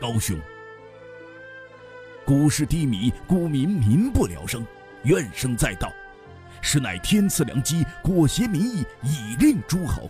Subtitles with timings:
[0.00, 0.38] 高兄，
[2.24, 4.64] 股市低迷，股民民不聊生，
[5.02, 5.92] 怨声载道，
[6.60, 10.08] 实乃天赐良机，裹挟民意，以令诸侯。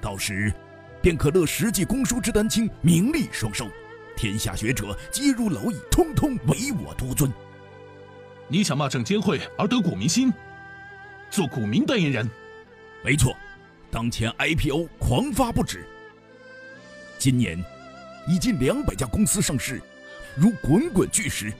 [0.00, 0.52] 到时，
[1.00, 3.68] 便可乐实际公书之丹青，名利双收，
[4.16, 7.32] 天下学者皆如蝼蚁，通通唯我独尊。
[8.48, 10.32] 你想骂证监会而得股民心，
[11.30, 12.28] 做股民代言人？
[13.04, 13.36] 没错，
[13.92, 15.86] 当前 IPO 狂发不止，
[17.16, 17.64] 今年。
[18.26, 19.80] 已近两百家公司上市，
[20.34, 21.52] 如滚滚巨石，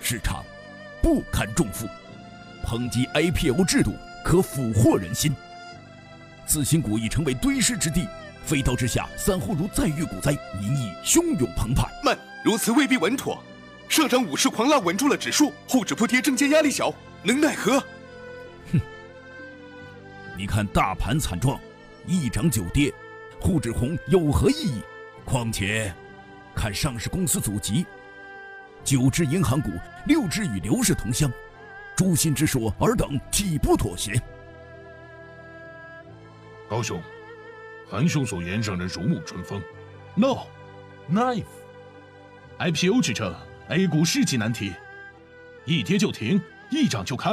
[0.00, 0.44] 市场
[1.00, 1.86] 不堪重负。
[2.64, 3.94] 抨击 IPO 制度
[4.24, 5.34] 可俘获人心。
[6.46, 8.08] 次新股已成为堆尸之地，
[8.44, 11.88] 飞刀之下，散户如再遇股灾，民意汹涌澎湃。
[12.04, 13.40] 慢，如此未必稳妥。
[13.88, 17.78] 上涨五市狂浪稳住了指数，沪指不跌，证监压力小，能奈何？
[18.72, 18.80] 哼！
[20.36, 21.60] 你看大盘惨状，
[22.06, 22.92] 一涨九跌，
[23.40, 24.82] 沪指红有何意义？
[25.26, 25.92] 况且，
[26.54, 27.84] 看上市公司祖籍，
[28.84, 29.72] 九只银行股，
[30.06, 31.28] 六只与刘氏同乡，
[31.96, 34.12] 诛心之说，尔等岂不妥协？
[36.70, 37.02] 高兄，
[37.90, 39.60] 韩兄所言让人如沐春风。
[40.14, 43.34] No，knife，IPO 之争
[43.68, 44.72] ，A 股世纪难题，
[45.64, 47.32] 一跌就停，一涨就开，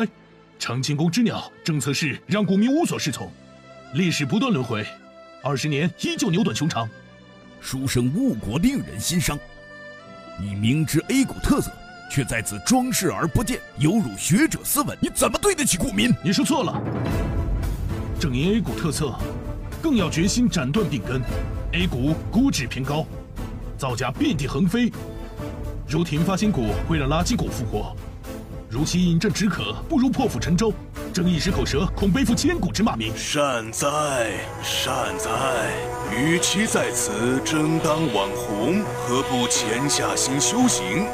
[0.58, 3.32] 长进宫之鸟，政策是让股民无所适从，
[3.94, 4.84] 历史不断轮回，
[5.44, 6.90] 二十年依旧扭短熊长。
[7.64, 9.40] 书生误国，令人心伤。
[10.38, 11.72] 你明知 A 股特色，
[12.12, 14.96] 却在此装视而不见，有辱学者斯文。
[15.02, 16.14] 你怎么对得起股民？
[16.22, 16.82] 你说错了。
[18.20, 19.16] 正因 A 股特色，
[19.82, 21.22] 更要决心斩断病根。
[21.72, 23.06] A 股估值偏高，
[23.78, 24.92] 造假遍地横飞，
[25.88, 27.96] 如停发新股会让垃圾股复活。
[28.70, 30.74] 如其饮鸩止渴，不如破釜沉舟。
[31.14, 33.14] 争一时口舌，恐背负千古之骂名。
[33.16, 33.88] 善哉，
[34.64, 35.30] 善哉！
[36.12, 41.06] 与其在此争当网红，何不潜下心修行？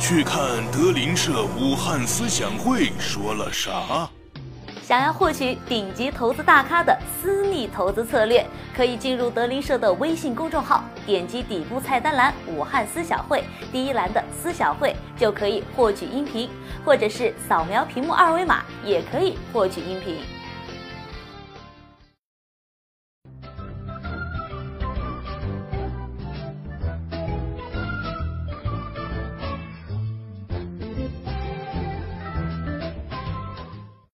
[0.00, 0.40] 去看
[0.72, 4.08] 德林社武汉思想会说了啥？
[4.88, 8.42] 想要获取顶级投资大咖的私密投资策略，
[8.74, 16.48] 可以进入德林社的微信公众号，点击底部菜单栏“武汉思小会”第一栏的“思小会”，就可以获取音频，
[16.86, 20.22] 或者是扫描屏幕二维码也可以获取音频。